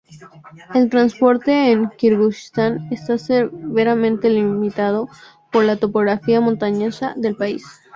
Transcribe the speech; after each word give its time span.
El 0.73 0.89
transporte 0.89 1.71
en 1.71 1.87
Kirguistán 1.91 2.87
está 2.91 3.19
severamente 3.19 4.31
limitado 4.31 5.07
por 5.51 5.63
la 5.63 5.77
topografía 5.77 6.41
montañosa 6.41 7.13
del 7.17 7.35
país. 7.35 7.63